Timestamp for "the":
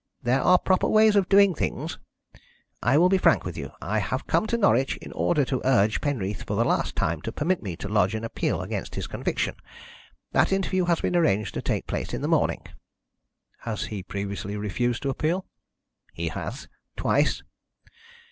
6.55-6.65, 12.23-12.27